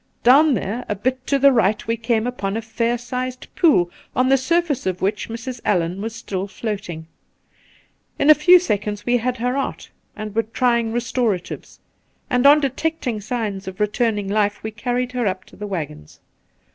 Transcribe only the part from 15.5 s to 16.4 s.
the waggbns.